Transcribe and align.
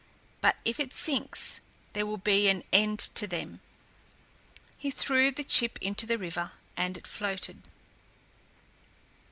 But 0.41 0.55
if 0.65 0.79
it 0.79 0.95
sinks, 0.95 1.59
there 1.93 2.07
will 2.07 2.17
be 2.17 2.47
an 2.49 2.63
end 2.73 2.97
to 3.13 3.27
them." 3.27 3.61
He 4.75 4.89
threw 4.89 5.29
the 5.29 5.43
chip 5.43 5.77
into 5.79 6.07
the 6.07 6.17
river, 6.17 6.53
and 6.75 6.97
it 6.97 7.05
floated. 7.05 7.61